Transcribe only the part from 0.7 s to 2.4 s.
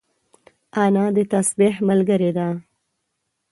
انا د تسبيح ملګرې